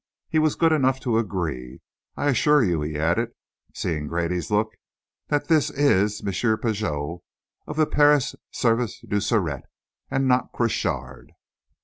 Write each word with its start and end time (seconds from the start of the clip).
He 0.29 0.39
was 0.39 0.55
good 0.55 0.71
enough 0.71 0.99
to 1.01 1.19
agree. 1.19 1.79
I 2.17 2.29
assure 2.29 2.63
you," 2.63 2.81
he 2.81 2.97
added, 2.97 3.33
seeing 3.75 4.07
Grady's 4.07 4.49
look, 4.49 4.71
"that 5.27 5.47
this 5.47 5.69
is 5.69 6.21
M. 6.25 6.57
Pigot, 6.57 7.19
of 7.67 7.75
the 7.75 7.85
Paris 7.85 8.35
Service 8.49 8.99
du 9.07 9.17
Sûreté, 9.17 9.61
and 10.09 10.27
not 10.27 10.51
Crochard." 10.53 11.33